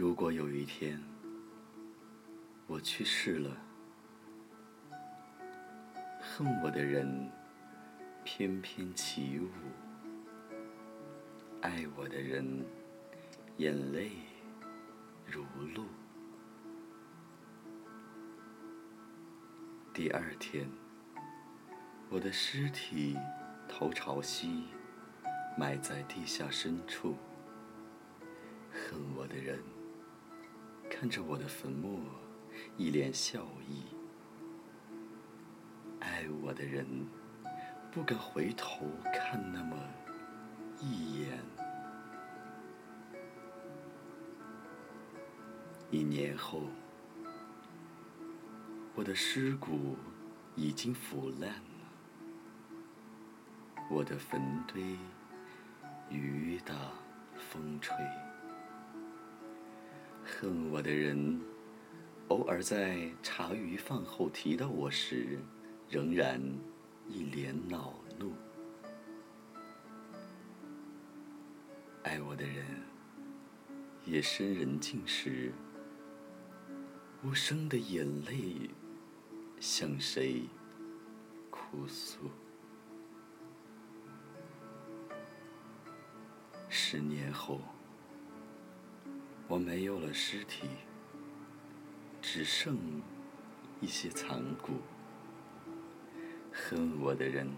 [0.00, 0.98] 如果有一天
[2.66, 3.54] 我去世了，
[6.18, 7.30] 恨我的人
[8.24, 9.50] 翩翩起舞，
[11.60, 12.64] 爱我的人
[13.58, 14.12] 眼泪
[15.26, 15.44] 如
[15.74, 15.84] 露。
[19.92, 20.66] 第二天，
[22.08, 23.18] 我的尸体
[23.68, 24.64] 头朝西，
[25.58, 27.18] 埋在地下深处。
[28.72, 29.62] 恨我的人
[30.90, 32.02] 看着我的坟墓，
[32.76, 33.84] 一脸笑意；
[36.00, 36.84] 爱我的人
[37.90, 39.78] 不敢回头看那么
[40.78, 41.38] 一眼。
[45.90, 46.64] 一年后。
[48.96, 49.96] 我的尸骨
[50.56, 51.86] 已经腐烂了，
[53.88, 54.98] 我的坟堆
[56.10, 56.74] 雨打
[57.38, 57.96] 风吹，
[60.30, 61.40] 恨我的人
[62.28, 65.38] 偶尔在茶余饭后提到我时，
[65.88, 66.40] 仍然
[67.08, 68.30] 一脸恼怒；
[72.04, 72.64] 爱我的人
[74.06, 75.52] 夜深人静时，
[77.22, 78.70] 无声的眼泪。
[79.60, 80.44] 向谁
[81.50, 82.30] 哭诉？
[86.70, 87.60] 十年后，
[89.50, 90.68] 我没有了尸体，
[92.22, 92.78] 只剩
[93.80, 94.74] 一些残骨。
[96.52, 97.48] 恨我的人，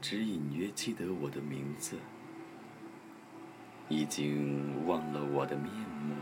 [0.00, 1.98] 只隐约记得我的名字，
[3.90, 6.14] 已经忘了我的面目。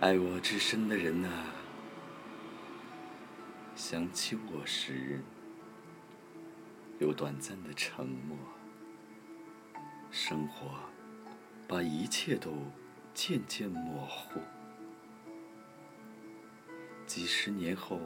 [0.00, 1.44] 爱我至深的人啊，
[3.76, 5.22] 想起我时，
[6.98, 8.38] 有短暂的沉默。
[10.10, 10.72] 生活
[11.68, 12.52] 把一切都
[13.14, 14.40] 渐渐模糊。
[17.06, 18.00] 几十年后，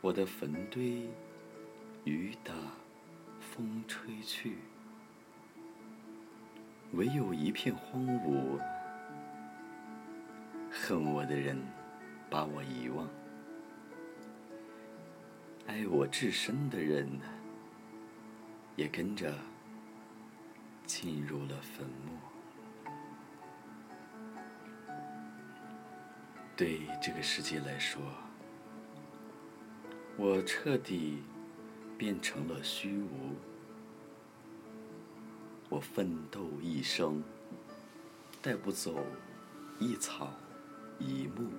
[0.00, 1.08] 我的坟堆，
[2.04, 2.54] 雨打，
[3.40, 4.58] 风吹去，
[6.92, 8.60] 唯有一片荒芜。
[10.72, 11.60] 恨我的人
[12.30, 13.08] 把我遗忘，
[15.66, 17.08] 爱我至深的人
[18.76, 19.34] 也跟着
[20.92, 22.18] 进入了坟墓。
[26.56, 28.02] 对这个世界来说，
[30.16, 31.22] 我彻底
[31.96, 33.36] 变成了虚无。
[35.68, 37.22] 我奋斗一生，
[38.42, 39.06] 带不走
[39.78, 40.32] 一草。
[40.98, 41.50] 一木，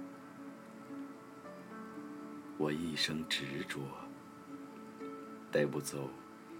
[2.57, 3.79] 我一生执着，
[5.49, 6.09] 带不走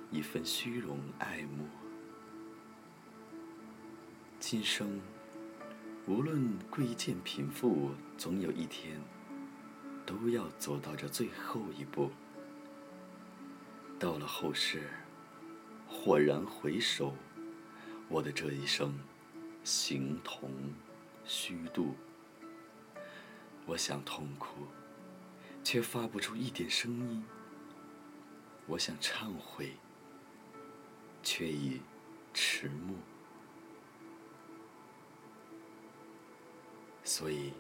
[0.10, 1.81] 一份虚荣爱慕。
[4.52, 5.00] 今生
[6.08, 9.02] 无论贵贱贫富，总有一天
[10.06, 12.12] 都要走到这最后一步。
[13.98, 14.90] 到了后世，
[15.88, 17.16] 豁然回首，
[18.10, 18.94] 我的这一生
[19.64, 20.52] 形同
[21.24, 21.96] 虚度。
[23.66, 24.68] 我想痛哭，
[25.64, 27.24] 却发不出一点声音；
[28.66, 29.78] 我想忏悔，
[31.24, 31.80] 却已
[32.34, 32.96] 迟暮。
[37.14, 37.52] 所以，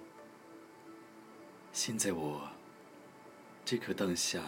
[1.74, 2.50] 现在我
[3.66, 4.42] 这颗当下，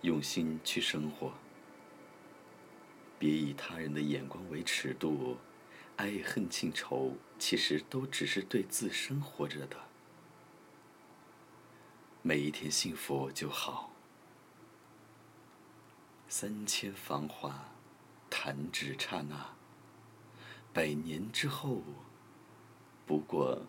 [0.00, 1.34] 用心去生活，
[3.18, 5.36] 别以他人的眼光为尺度，
[5.96, 9.76] 爱恨情仇，其实都只是对自身活着的。
[12.22, 13.92] 每一天幸福就好，
[16.26, 17.68] 三千繁华，
[18.30, 19.54] 弹指刹那；
[20.72, 21.82] 百年之后，
[23.04, 23.66] 不过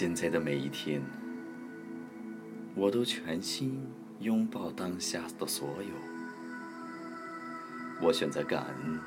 [0.00, 1.02] 现在的每一天，
[2.74, 3.86] 我都全心。
[4.20, 5.90] 拥抱当下的所有，
[8.00, 8.98] 我选择感恩。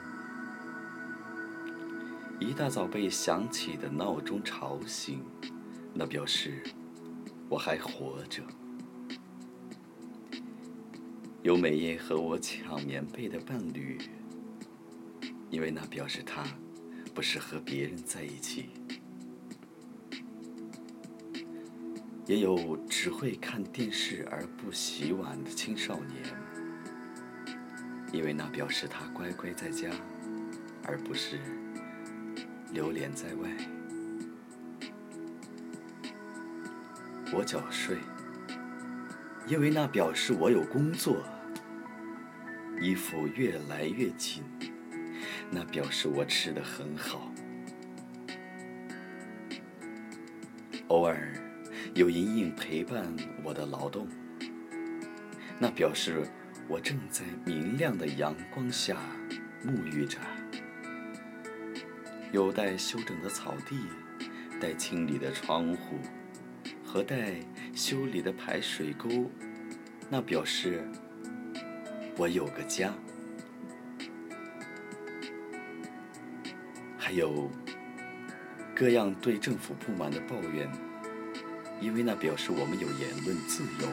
[2.40, 5.24] 一大早被响起的闹钟吵醒，
[5.96, 6.62] 那表示
[7.50, 8.44] 我还活着。
[11.42, 13.98] 有每夜和我抢棉被的伴侣，
[15.50, 16.44] 因为那表示他
[17.16, 18.70] 不是和别人在一起。
[22.26, 26.24] 也有只会看电视而不洗碗的青少年，
[28.14, 29.90] 因为那表示他乖乖在家，
[30.86, 31.38] 而不是
[32.72, 33.50] 流连在外。
[37.34, 37.98] 我早睡，
[39.46, 41.16] 因为那表示我有工作；
[42.80, 44.44] 衣服越来越紧，
[45.52, 47.30] 那表示我吃得很好。
[50.90, 51.33] 偶尔
[51.96, 53.06] 有阴影陪伴
[53.44, 54.08] 我的劳动，
[55.60, 56.24] 那表示
[56.68, 58.98] 我正在明亮的阳光下
[59.64, 60.18] 沐浴着。
[62.32, 63.78] 有待修整的草地，
[64.60, 66.00] 待清理的窗户，
[66.84, 67.36] 和待
[67.76, 69.30] 修理的排水沟，
[70.10, 70.84] 那表示
[72.18, 72.92] 我有个家。
[76.98, 77.52] 还有
[78.74, 80.68] 各样对政府不满的抱怨，
[81.84, 83.88] 因为那表示我们有言论自由。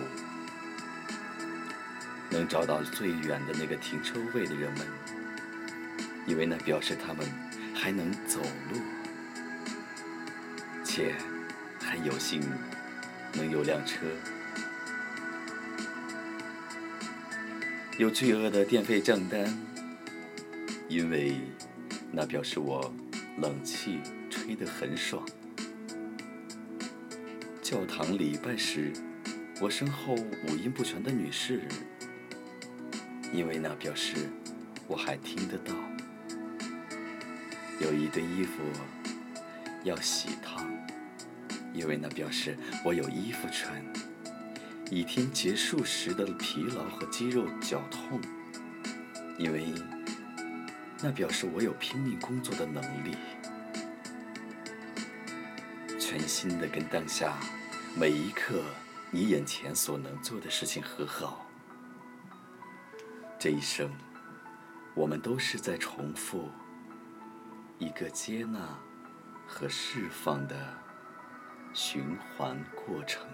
[2.30, 4.86] 能找到最远的那个停车位的人们，
[6.26, 7.26] 因为那表示他们。
[7.82, 8.78] 还能走路，
[10.84, 11.14] 且
[11.80, 12.42] 还有幸
[13.32, 14.04] 能有辆车。
[17.96, 19.56] 有巨额的电费账单，
[20.88, 21.40] 因为
[22.12, 22.92] 那表示我
[23.38, 25.26] 冷气吹得很爽。
[27.70, 28.92] 教堂礼拜时，
[29.60, 31.62] 我身后五音不全的女士，
[33.32, 34.28] 因为那表示
[34.88, 35.72] 我还听得到。
[37.80, 38.60] 有一堆衣服
[39.84, 40.68] 要洗烫，
[41.72, 43.80] 因为那表示我有衣服穿。
[44.90, 48.20] 一天结束时的疲劳和肌肉绞痛，
[49.38, 49.72] 因为
[51.00, 53.16] 那表示我有拼命工作的能力。
[56.00, 57.38] 全新的跟当下
[57.96, 58.62] 每一刻
[59.10, 61.44] 你眼前所能做的事情和好。
[63.38, 63.90] 这一生，
[64.94, 66.48] 我们都是在重复。
[67.78, 68.78] 一个接纳
[69.46, 70.54] 和释放的
[71.74, 73.26] 循环过程。